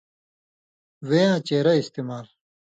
[1.07, 2.25] وےیاں چېرہ استعمال